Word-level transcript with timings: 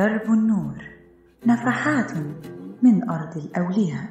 درب 0.00 0.32
النور 0.32 0.84
نفحات 1.46 2.12
من 2.82 3.10
أرض 3.10 3.36
الأولياء. 3.36 4.08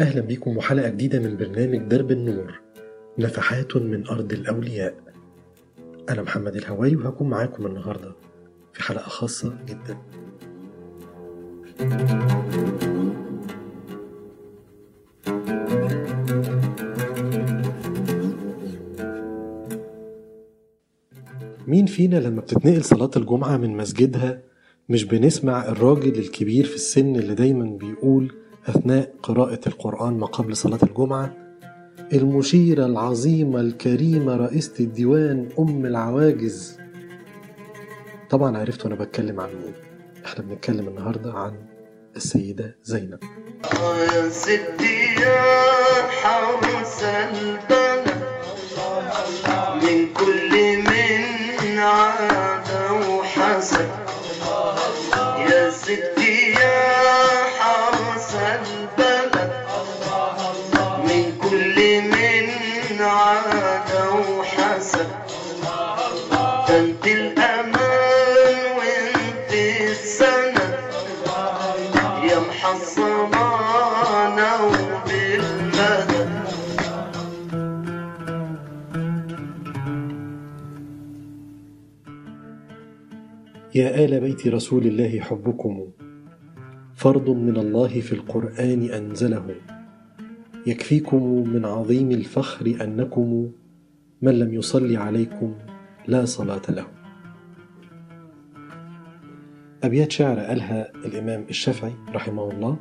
أهلا 0.00 0.20
بكم 0.20 0.56
وحلقة 0.56 0.88
جديدة 0.88 1.18
من 1.18 1.36
برنامج 1.36 1.78
درب 1.78 2.10
النور 2.10 2.60
نفحات 3.18 3.76
من 3.76 4.08
أرض 4.08 4.32
الأولياء. 4.32 4.94
أنا 6.10 6.22
محمد 6.22 6.56
الهواري 6.56 6.96
وهكون 6.96 7.30
معاكم 7.30 7.66
النهاردة 7.66 8.12
في 8.72 8.82
حلقة 8.82 9.08
خاصة 9.08 9.58
جدا. 9.66 9.98
مين 21.66 21.86
فينا 21.86 22.16
لما 22.16 22.40
بتتنقل 22.40 22.84
صلاة 22.84 23.10
الجمعة 23.16 23.56
من 23.56 23.76
مسجدها 23.76 24.40
مش 24.88 25.04
بنسمع 25.04 25.68
الراجل 25.68 26.18
الكبير 26.18 26.64
في 26.66 26.74
السن 26.74 27.16
اللي 27.16 27.34
دايما 27.34 27.64
بيقول 27.64 28.32
أثناء 28.68 29.14
قراءة 29.22 29.60
القرآن 29.66 30.18
ما 30.18 30.26
قبل 30.26 30.56
صلاة 30.56 30.78
الجمعة؟ 30.82 31.36
المشيرة 32.12 32.86
العظيمة 32.86 33.60
الكريمة 33.60 34.36
رئيسة 34.36 34.84
الديوان 34.84 35.48
أم 35.58 35.86
العواجز. 35.86 36.78
طبعا 38.30 38.58
عرفت 38.58 38.84
وأنا 38.84 38.94
بتكلم 38.94 39.40
عن 39.40 39.48
مين. 39.48 39.72
إحنا 40.24 40.44
بنتكلم 40.44 40.88
النهاردة 40.88 41.32
عن 41.32 41.52
السيدة 42.18 42.76
زينب. 42.84 43.20
يا 44.12 44.30
ستي 44.30 44.98
يا 45.22 45.52
حرس 46.20 47.02
البلد. 47.02 48.20
من 49.82 49.98
كل 50.20 50.52
من 50.90 51.78
عاد 51.78 52.70
وحسد 53.08 53.90
يا 55.50 55.70
ستي 55.70 56.36
يا 56.60 56.82
حرس 57.58 58.30
البلد. 58.34 59.52
من 61.08 61.24
كل 61.42 61.76
من 62.14 62.46
عاد 63.00 63.92
وحسد 64.28 65.27
يا 83.74 84.04
آل 84.04 84.20
بيت 84.20 84.46
رسول 84.46 84.86
الله 84.86 85.20
حبكم. 85.20 85.86
فرض 86.94 87.30
من 87.30 87.56
الله 87.56 88.00
في 88.00 88.12
القرآن 88.12 88.90
أنزله. 88.90 89.54
يكفيكم 90.66 91.48
من 91.48 91.64
عظيم 91.64 92.10
الفخر 92.10 92.76
أنكم 92.80 93.50
من 94.22 94.38
لم 94.38 94.54
يصلي 94.54 94.96
عليكم 94.96 95.54
لا 96.06 96.24
صلاة 96.24 96.62
له. 96.68 96.86
أبيات 99.82 100.12
شعر 100.12 100.40
قالها 100.40 100.92
الإمام 101.04 101.44
الشافعي 101.50 101.92
رحمه 102.14 102.50
الله. 102.50 102.76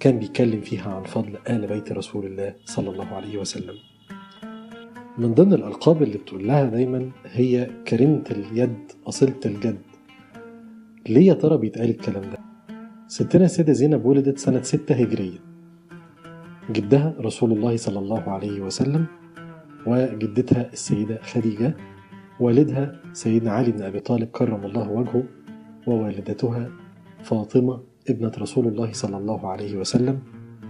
كان 0.00 0.18
بيتكلم 0.18 0.60
فيها 0.60 0.94
عن 0.94 1.02
فضل 1.02 1.36
آل 1.48 1.66
بيت 1.66 1.92
رسول 1.92 2.26
الله 2.26 2.54
صلى 2.64 2.90
الله 2.90 3.06
عليه 3.06 3.38
وسلم. 3.38 3.89
من 5.18 5.34
ضمن 5.34 5.52
الألقاب 5.52 6.02
اللي 6.02 6.18
بتقول 6.18 6.46
لها 6.48 6.64
دايما 6.64 7.10
هي 7.24 7.70
كريمة 7.88 8.22
اليد 8.30 8.92
أصيلة 9.06 9.40
الجد 9.46 9.78
ليه 11.08 11.26
يا 11.26 11.34
ترى 11.34 11.56
بيتقال 11.56 11.90
الكلام 11.90 12.22
ده؟ 12.22 12.38
ستنا 13.08 13.44
السيدة 13.44 13.72
زينب 13.72 14.04
ولدت 14.04 14.38
سنة 14.38 14.62
ستة 14.62 14.94
هجرية 14.94 15.38
جدها 16.70 17.14
رسول 17.20 17.52
الله 17.52 17.76
صلى 17.76 17.98
الله 17.98 18.22
عليه 18.30 18.60
وسلم 18.60 19.06
وجدتها 19.86 20.72
السيدة 20.72 21.18
خديجة 21.22 21.76
والدها 22.40 23.00
سيدنا 23.12 23.50
علي 23.52 23.72
بن 23.72 23.82
أبي 23.82 24.00
طالب 24.00 24.28
كرم 24.28 24.64
الله 24.66 24.90
وجهه 24.90 25.24
ووالدتها 25.86 26.70
فاطمة 27.22 27.80
ابنة 28.10 28.32
رسول 28.38 28.66
الله 28.68 28.92
صلى 28.92 29.16
الله 29.16 29.48
عليه 29.48 29.76
وسلم 29.76 30.18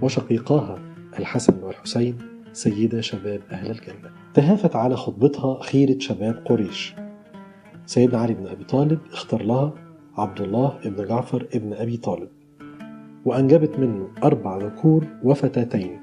وشقيقاها 0.03 0.79
الحسن 1.19 1.63
والحسين 1.63 2.19
سيدة 2.53 3.01
شباب 3.01 3.41
أهل 3.51 3.71
الجنة. 3.71 4.11
تهافت 4.35 4.77
على 4.77 4.97
خطبتها 4.97 5.63
خيرة 5.63 5.99
شباب 5.99 6.43
قريش. 6.45 6.95
سيدنا 7.87 8.19
علي 8.19 8.35
بن 8.35 8.47
أبي 8.47 8.65
طالب 8.65 8.99
اختار 9.13 9.43
لها 9.43 9.75
عبد 10.17 10.41
الله 10.41 10.79
ابن 10.85 11.07
جعفر 11.09 11.47
ابن 11.55 11.73
أبي 11.73 11.97
طالب. 11.97 12.29
وأنجبت 13.25 13.79
منه 13.79 14.09
أربع 14.25 14.59
ذكور 14.59 15.07
وفتاتين 15.23 16.01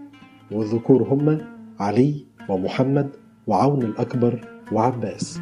والذكور 0.51 1.03
هم 1.03 1.41
علي 1.79 2.25
ومحمد 2.49 3.09
وعون 3.47 3.83
الأكبر 3.83 4.47
وعباس. 4.71 5.39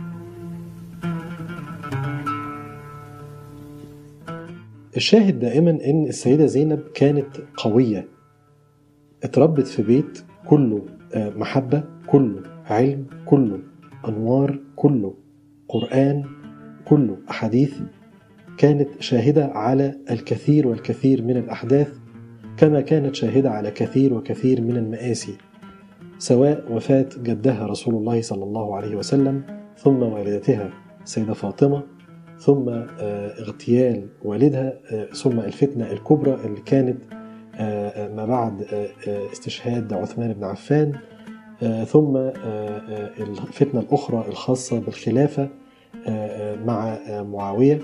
الشاهد 4.96 5.40
دائما 5.40 5.72
إن 5.72 6.06
السيدة 6.08 6.46
زينب 6.46 6.80
كانت 6.94 7.38
قوية 7.58 8.08
اتربت 9.24 9.68
في 9.68 9.84
بيت 9.84 10.24
كله 10.48 10.82
محبة 11.16 11.84
كله 12.08 12.42
علم 12.66 13.06
كله 13.26 13.60
أنوار 14.08 14.60
كله 14.76 15.14
قرآن 15.70 16.24
كله 16.86 17.18
أحاديث 17.30 17.74
كانت 18.58 18.90
شاهدة 19.00 19.46
على 19.46 19.96
الكثير 20.12 20.68
والكثير 20.68 21.22
من 21.22 21.38
الأحداث 21.38 21.94
كما 22.58 22.82
كانت 22.82 23.16
شاهدة 23.16 23.52
على 23.52 23.72
كثير 23.72 24.14
وكثير 24.14 24.62
من 24.62 24.78
المآسي 24.78 25.38
سواء 26.18 26.72
وفاة 26.72 27.10
جدها 27.24 27.68
رسول 27.68 27.96
الله 27.96 28.22
صلى 28.22 28.44
الله 28.44 28.76
عليه 28.76 28.96
وسلم 28.96 29.44
ثم 29.78 30.04
والدتها 30.04 30.70
سيدة 31.04 31.34
فاطمة 31.34 31.84
ثم 32.40 32.70
آه، 32.70 33.40
اغتيال 33.40 34.08
والدها 34.24 34.74
آه، 34.92 35.06
ثم 35.06 35.40
الفتنة 35.40 35.92
الكبرى 35.92 36.34
اللي 36.46 36.62
كانت 36.62 36.98
ما 38.16 38.26
بعد 38.26 38.62
آه، 38.62 38.88
آه، 39.08 39.32
استشهاد 39.32 39.94
عثمان 39.94 40.34
بن 40.34 40.44
عفان 40.44 40.92
آه، 41.64 41.84
ثم 41.84 42.18
آه، 42.18 42.32
آه، 42.44 43.10
الفتنة 43.20 43.80
الأخرى 43.82 44.26
الخاصة 44.28 44.80
بالخلافة 44.80 45.44
آه، 45.44 46.10
آه، 46.10 46.56
مع 46.56 46.94
آه، 46.94 47.22
معاوية 47.24 47.80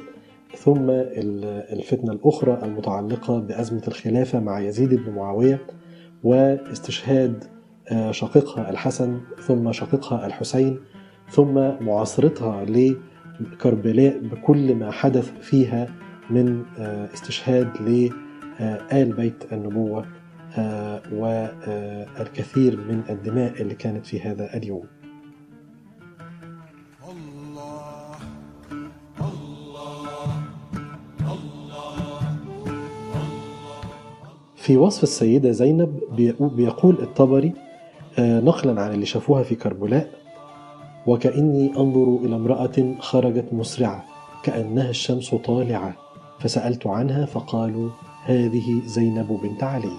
ثم 0.57 0.89
ال- 0.89 1.73
الفتنة 1.79 2.11
الأخرى 2.11 2.59
المتعلقة 2.63 3.39
بأزمة 3.39 3.81
الخلافة 3.87 4.39
مع 4.39 4.59
يزيد 4.59 4.93
بن 4.93 5.11
معاوية 5.11 5.59
واستشهاد 6.23 7.43
آه، 7.91 8.11
شقيقها 8.11 8.69
الحسن 8.69 9.19
ثم 9.47 9.71
شقيقها 9.71 10.25
الحسين 10.27 10.79
ثم 11.29 11.53
معاصرتها 11.81 12.65
لكربلاء 12.65 14.17
بكل 14.19 14.75
ما 14.75 14.91
حدث 14.91 15.31
فيها 15.41 15.87
من 16.29 16.63
آه، 16.79 17.09
استشهاد 17.13 17.67
لآل 18.61 19.13
بيت 19.13 19.53
النبوة 19.53 20.05
آه، 20.57 21.01
والكثير 21.13 22.77
من 22.77 23.03
الدماء 23.09 23.61
اللي 23.61 23.75
كانت 23.75 24.05
في 24.05 24.21
هذا 24.21 24.57
اليوم. 24.57 24.83
في 34.55 34.77
وصف 34.77 35.03
السيدة 35.03 35.51
زينب 35.51 35.99
بيقو- 36.17 36.43
بيقول 36.55 36.95
الطبري 37.01 37.53
آه، 38.19 38.39
نقلا 38.39 38.81
عن 38.81 38.93
اللي 38.93 39.05
شافوها 39.05 39.43
في 39.43 39.55
كربلاء 39.55 40.09
وكأني 41.07 41.73
أنظر 41.77 42.19
إلى 42.25 42.35
امرأة 42.35 42.95
خرجت 42.99 43.45
مسرعة 43.53 44.03
كأنها 44.43 44.89
الشمس 44.89 45.35
طالعة 45.35 45.93
فسألت 46.39 46.87
عنها 46.87 47.25
فقالوا 47.25 47.89
هذه 48.25 48.81
زينب 48.85 49.39
بنت 49.43 49.63
علي. 49.63 49.97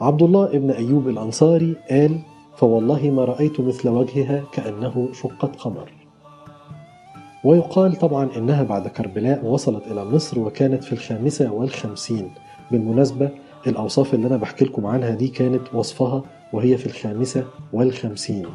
عبد 0.00 0.22
الله 0.22 0.46
ابن 0.46 0.70
أيوب 0.70 1.08
الأنصاري 1.08 1.76
قال 1.90 2.18
فوالله 2.56 3.10
ما 3.10 3.24
رأيت 3.24 3.60
مثل 3.60 3.88
وجهها 3.88 4.42
كأنه 4.52 5.08
شقة 5.12 5.48
قمر. 5.48 5.92
ويقال 7.44 7.96
طبعا 7.96 8.28
إنها 8.36 8.62
بعد 8.62 8.88
كربلاء 8.88 9.44
وصلت 9.44 9.86
إلى 9.86 10.04
مصر 10.04 10.38
وكانت 10.38 10.84
في 10.84 10.92
الخامسة 10.92 11.52
والخمسين. 11.52 12.30
بالمناسبة 12.70 13.30
الأوصاف 13.66 14.14
اللي 14.14 14.26
أنا 14.26 14.36
بحكي 14.36 14.64
لكم 14.64 14.86
عنها 14.86 15.10
دي 15.10 15.28
كانت 15.28 15.74
وصفها 15.74 16.22
وهي 16.52 16.76
في 16.76 16.86
الخامسة 16.86 17.44
والخمسين. 17.72 18.46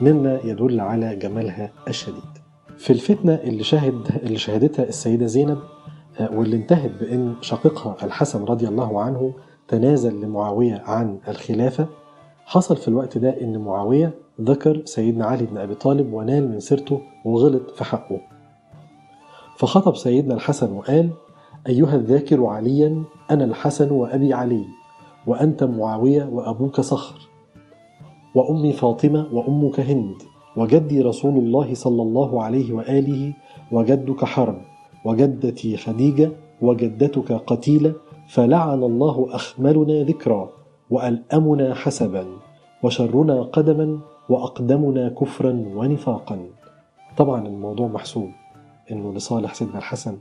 مما 0.00 0.40
يدل 0.44 0.80
على 0.80 1.16
جمالها 1.16 1.72
الشديد. 1.88 2.22
في 2.78 2.90
الفتنة 2.92 3.34
اللي 3.34 3.64
شهد 3.64 4.20
اللي 4.22 4.38
شهدتها 4.38 4.84
السيدة 4.84 5.26
زينب 5.26 5.58
واللي 6.20 6.56
انتهت 6.56 6.90
بأن 7.00 7.34
شقيقها 7.40 7.96
الحسن 8.02 8.44
رضي 8.44 8.68
الله 8.68 9.00
عنه 9.00 9.32
تنازل 9.68 10.20
لمعاوية 10.20 10.82
عن 10.86 11.18
الخلافة. 11.28 11.86
حصل 12.46 12.76
في 12.76 12.88
الوقت 12.88 13.18
ده 13.18 13.40
أن 13.40 13.58
معاوية 13.58 14.14
ذكر 14.40 14.82
سيدنا 14.84 15.26
علي 15.26 15.46
بن 15.46 15.58
أبي 15.58 15.74
طالب 15.74 16.12
ونال 16.12 16.48
من 16.50 16.60
سيرته 16.60 17.00
وغلط 17.24 17.70
في 17.70 17.84
حقه. 17.84 18.20
فخطب 19.56 19.96
سيدنا 19.96 20.34
الحسن 20.34 20.72
وقال 20.72 21.10
أيها 21.66 21.96
الذاكر 21.96 22.46
عليا 22.46 23.02
أنا 23.30 23.44
الحسن 23.44 23.90
وأبي 23.90 24.34
علي 24.34 24.64
وأنت 25.26 25.64
معاوية 25.64 26.24
وأبوك 26.24 26.80
صخر 26.80 27.28
وأمي 28.34 28.72
فاطمة 28.72 29.26
وأمك 29.32 29.80
هند 29.80 30.14
وجدي 30.56 31.02
رسول 31.02 31.38
الله 31.38 31.74
صلى 31.74 32.02
الله 32.02 32.42
عليه 32.42 32.72
وآله 32.72 33.34
وجدك 33.72 34.24
حرب. 34.24 34.71
وجدتي 35.04 35.76
خديجة 35.76 36.30
وجدتك 36.62 37.32
قتيلة 37.32 37.92
فلعن 38.28 38.82
الله 38.82 39.26
أخملنا 39.30 40.02
ذكرا 40.02 40.48
وألأمنا 40.90 41.74
حسبا 41.74 42.26
وشرنا 42.82 43.42
قدما 43.42 43.98
وأقدمنا 44.28 45.08
كفرا 45.08 45.64
ونفاقا. 45.74 46.38
طبعا 47.16 47.46
الموضوع 47.46 47.88
محسوب 47.88 48.28
إنه 48.90 49.14
لصالح 49.14 49.54
سيدنا 49.54 49.78
الحسن. 49.78 50.18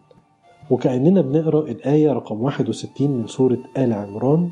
وكأننا 0.72 1.22
بنقرأ 1.22 1.62
الآية 1.62 2.14
رقم 2.14 2.42
61 2.42 3.12
من 3.12 3.28
سورة 3.28 3.58
آل 3.78 3.94
عمران 3.94 4.50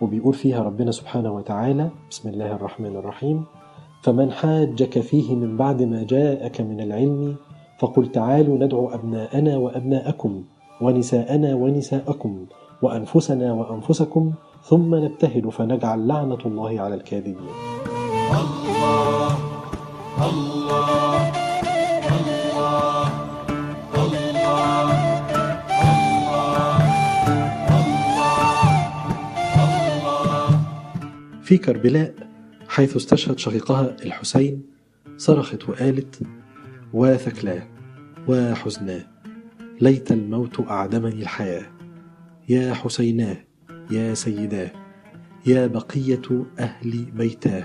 وبيقول 0.00 0.34
فيها 0.34 0.62
ربنا 0.62 0.90
سبحانه 0.90 1.32
وتعالى 1.32 1.90
بسم 2.10 2.28
الله 2.28 2.52
الرحمن 2.52 2.96
الرحيم 2.96 3.44
فمن 4.02 4.32
حاجك 4.32 5.00
فيه 5.00 5.34
من 5.34 5.56
بعد 5.56 5.82
ما 5.82 6.02
جاءك 6.02 6.60
من 6.60 6.80
العلم 6.80 7.36
فقل 7.78 8.12
تعالوا 8.12 8.58
ندعو 8.58 8.88
أبناءنا 8.88 9.56
وأبناءكم 9.56 10.44
ونساءنا 10.80 11.54
ونساءكم 11.54 12.46
وأنفسنا 12.82 13.52
وأنفسكم 13.52 14.32
ثم 14.62 14.94
نبتهل 14.94 15.52
فنجعل 15.52 16.06
لعنة 16.08 16.38
الله 16.46 16.80
على 16.80 16.94
الكاذبين. 16.94 17.48
في 31.42 31.58
كربلاء 31.58 32.14
حيث 32.68 32.96
استشهد 32.96 33.38
شقيقها 33.38 33.96
الحسين 34.04 34.62
صرخت 35.16 35.68
وقالت 35.68 36.22
وثكلاه 36.92 37.62
وحزناه 38.28 39.04
ليت 39.80 40.12
الموت 40.12 40.68
أعدمني 40.70 41.22
الحياة. 41.22 41.66
يا 42.48 42.74
حسيناه 42.74 43.36
يا 43.90 44.14
سيداه 44.14 44.70
يا 45.46 45.66
بقية 45.66 46.46
أهل 46.58 47.04
بيتاه. 47.04 47.64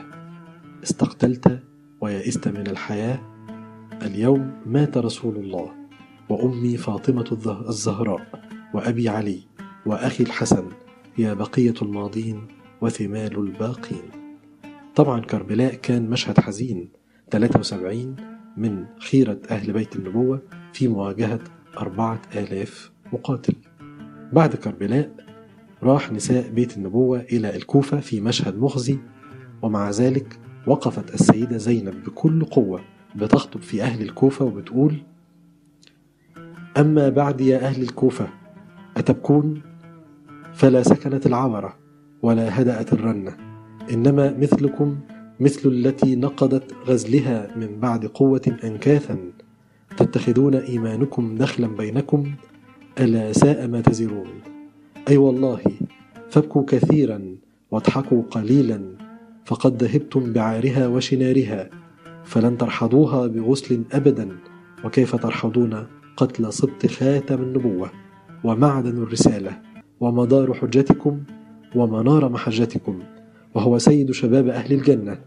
استقتلت 0.84 1.60
ويئست 2.02 2.48
من 2.48 2.68
الحياة. 2.68 3.20
اليوم 4.02 4.52
مات 4.66 4.98
رسول 4.98 5.36
الله 5.36 5.72
وأمي 6.30 6.78
فاطمة 6.78 7.26
الزه- 7.32 7.70
الزهراء 7.70 8.28
وأبي 8.74 9.10
علي 9.10 9.40
وأخي 9.86 10.24
الحسن. 10.24 10.66
يا 11.18 11.34
بقية 11.34 11.74
الماضين 11.82 12.48
وثمال 12.82 13.40
الباقين. 13.40 14.04
طبعا 14.96 15.20
كربلاء 15.22 15.74
كان 15.76 16.10
مشهد 16.10 16.40
حزين 16.40 16.90
73 17.32 18.16
من 18.58 18.86
خيرة 19.00 19.38
أهل 19.52 19.74
بيت 19.74 19.96
النبوة 19.96 20.42
في 20.74 20.88
مواجهة 20.88 21.40
أربعة 21.78 22.22
آلاف 22.36 22.92
مقاتل. 23.14 23.54
بعد 24.34 24.56
كربلاء 24.56 25.12
راح 25.84 26.12
نساء 26.12 26.50
بيت 26.50 26.78
النبوة 26.78 27.20
إلى 27.20 27.56
الكوفة 27.56 28.00
في 28.00 28.22
مشهد 28.22 28.58
مخزي 28.58 28.98
ومع 29.62 29.90
ذلك 29.90 30.40
وقفت 30.68 31.14
السيدة 31.14 31.58
زينب 31.58 32.04
بكل 32.04 32.46
قوة 32.46 32.82
بتخطب 33.16 33.62
في 33.62 33.84
أهل 33.84 34.02
الكوفة 34.02 34.46
وبتقول 34.46 34.96
أما 36.78 37.10
بعد 37.10 37.42
يا 37.42 37.58
أهل 37.58 37.82
الكوفة 37.82 38.28
أتبكون؟ 38.98 39.62
فلا 40.54 40.84
سكنت 40.84 41.26
العبرة 41.26 41.78
ولا 42.22 42.62
هدأت 42.62 42.94
الرنة. 42.94 43.38
إنما 43.94 44.38
مثلكم 44.38 44.98
مثل 45.40 45.70
التي 45.70 46.16
نقضت 46.16 46.74
غزلها 46.88 47.56
من 47.56 47.80
بعد 47.80 48.06
قوة 48.06 48.58
أنكاثا. 48.64 49.18
تتخذون 49.98 50.56
إيمانكم 50.56 51.36
دخلا 51.36 51.68
بينكم؟ 51.68 52.32
ألا 53.00 53.34
ساء 53.34 53.68
ما 53.68 53.82
تزرون. 53.82 54.28
أي 55.10 55.18
والله 55.18 55.62
فابكوا 56.30 56.64
كثيرا 56.68 57.36
واضحكوا 57.72 58.24
قليلا 58.32 58.82
فقد 59.46 59.84
ذهبتم 59.84 60.34
بعارها 60.34 60.88
وشنارها 60.88 61.70
فلن 62.24 62.58
ترحضوها 62.58 63.28
بغسل 63.28 63.84
أبدا. 63.92 64.30
وكيف 64.86 65.16
ترحضون 65.16 65.88
قتل 66.18 66.54
سبط 66.54 66.86
خاتم 66.86 67.42
النبوة 67.42 67.90
ومعدن 68.44 69.04
الرسالة؟ 69.04 69.62
ومدار 70.00 70.54
حجتكم؟ 70.54 71.20
ومنار 71.76 72.30
محجتكم؟ 72.30 73.00
وهو 73.58 73.78
سيد 73.78 74.12
شباب 74.12 74.48
أهل 74.48 74.74
الجنة. 74.74 75.18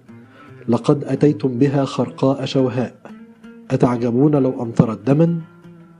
لقد 0.68 1.04
أتيتم 1.04 1.58
بها 1.58 1.84
خرقاء 1.84 2.44
شوهاء. 2.44 2.94
أتعجبون 3.70 4.36
لو 4.36 4.62
أمطرت 4.62 5.06
دما؟ 5.06 5.40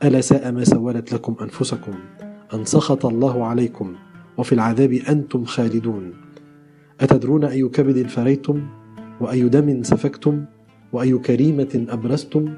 ألا 0.05 0.21
ساء 0.21 0.53
ما 0.53 0.65
سولت 0.65 1.13
لكم 1.15 1.37
أنفسكم؟ 1.43 1.95
أن 2.55 2.65
سخط 2.65 3.07
الله 3.07 3.45
عليكم 3.45 3.95
وفي 4.39 4.53
العذاب 4.53 4.93
أنتم 4.93 5.45
خالدون. 5.45 6.13
أتدرون 7.01 7.45
أي 7.45 7.69
كبد 7.69 8.07
فريتم؟ 8.07 8.63
وأي 9.21 9.49
دم 9.49 9.83
سفكتم؟ 9.83 10.45
وأي 10.93 11.19
كريمة 11.19 11.87
أبرزتم؟ 11.89 12.55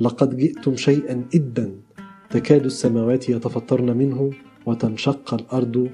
لقد 0.00 0.36
جئتم 0.36 0.76
شيئا 0.76 1.24
إدا 1.34 1.72
تكاد 2.30 2.64
السماوات 2.64 3.28
يتفطرن 3.28 3.96
منه 3.96 4.30
وتنشق 4.66 5.34
الأرض 5.34 5.88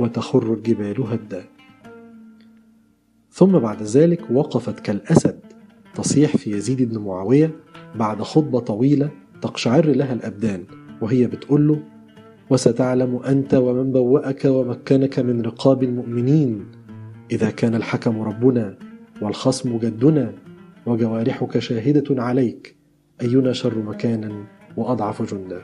وتخر 0.00 0.52
الجبال 0.54 1.00
هدا. 1.00 1.44
ثم 3.32 3.58
بعد 3.58 3.82
ذلك 3.82 4.30
وقفت 4.30 4.80
كالأسد 4.80 5.38
تصيح 5.94 6.36
في 6.36 6.50
يزيد 6.50 6.82
بن 6.82 6.98
معاوية 6.98 7.50
بعد 7.94 8.22
خطبة 8.22 8.60
طويلة 8.60 9.10
تقشعر 9.42 9.86
لها 9.86 10.12
الأبدان 10.12 10.64
وهي 11.00 11.26
بتقول 11.26 11.68
له 11.68 11.82
وستعلم 12.50 13.16
أنت 13.16 13.54
ومن 13.54 13.92
بوأك 13.92 14.44
ومكنك 14.44 15.18
من 15.18 15.42
رقاب 15.42 15.82
المؤمنين 15.82 16.66
إذا 17.30 17.50
كان 17.50 17.74
الحكم 17.74 18.20
ربنا 18.22 18.76
والخصم 19.22 19.78
جدنا 19.78 20.32
وجوارحك 20.86 21.58
شاهدة 21.58 22.22
عليك 22.22 22.76
أينا 23.22 23.52
شر 23.52 23.78
مكانا 23.78 24.44
وأضعف 24.76 25.34
جندا؟ 25.34 25.62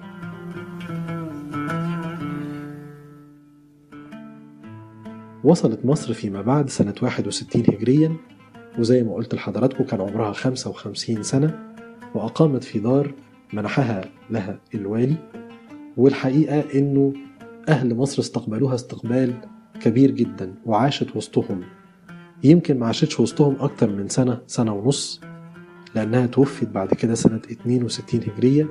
وصلت 5.45 5.85
مصر 5.85 6.13
فيما 6.13 6.43
بعد 6.43 6.71
سنة 6.71 6.95
61 7.03 7.63
هجريا 7.63 8.17
وزي 8.79 9.03
ما 9.03 9.15
قلت 9.15 9.35
لحضراتكم 9.35 9.85
كان 9.85 10.01
عمرها 10.01 10.33
55 10.33 11.23
سنة 11.23 11.75
وأقامت 12.15 12.65
في 12.65 12.79
دار 12.79 13.15
منحها 13.53 14.05
لها 14.31 14.61
الوالي. 14.75 15.17
والحقيقة 15.97 16.65
إنه 16.75 17.13
أهل 17.69 17.95
مصر 17.95 18.23
استقبلوها 18.23 18.75
استقبال 18.75 19.35
كبير 19.81 20.11
جدا 20.11 20.55
وعاشت 20.67 21.17
وسطهم. 21.17 21.61
يمكن 22.45 22.79
ما 22.79 22.87
عاشتش 22.87 23.21
وسطهم 23.21 23.57
أكتر 23.61 23.91
من 23.91 24.09
سنة 24.09 24.41
سنة 24.47 24.75
ونص 24.75 25.21
لأنها 25.95 26.27
توفت 26.27 26.69
بعد 26.69 26.95
كده 26.95 27.15
سنة 27.15 27.41
62 27.51 28.21
هجرية 28.21 28.67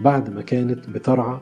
بعد 0.00 0.30
ما 0.30 0.42
كانت 0.42 0.88
بترعى 0.88 1.40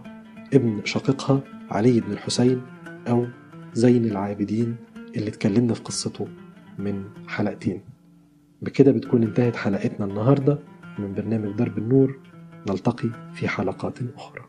ابن 0.54 0.80
شقيقها 0.84 1.40
علي 1.70 2.00
بن 2.00 2.12
الحسين 2.12 2.62
أو 3.08 3.26
زين 3.74 4.04
العابدين 4.04 4.76
اللي 5.16 5.28
اتكلمنا 5.28 5.74
في 5.74 5.82
قصته 5.82 6.28
من 6.78 7.04
حلقتين. 7.28 7.80
بكده 8.62 8.92
بتكون 8.92 9.22
انتهت 9.22 9.56
حلقتنا 9.56 10.06
النهاردة 10.06 10.58
من 10.98 11.14
برنامج 11.14 11.56
درب 11.56 11.78
النور. 11.78 12.18
نلتقي 12.70 13.10
في 13.34 13.48
حلقات 13.48 13.98
أخرى. 14.16 14.42